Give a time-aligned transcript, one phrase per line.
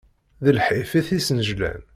[0.43, 1.81] D lḥif i t-isnejlan.